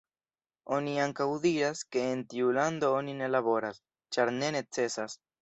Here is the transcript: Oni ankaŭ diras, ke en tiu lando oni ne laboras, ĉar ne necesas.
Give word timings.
Oni 0.77 0.95
ankaŭ 1.03 1.27
diras, 1.43 1.81
ke 1.97 2.05
en 2.13 2.23
tiu 2.33 2.49
lando 2.59 2.91
oni 3.01 3.15
ne 3.21 3.29
laboras, 3.35 3.79
ĉar 4.19 4.35
ne 4.41 4.53
necesas. 4.59 5.19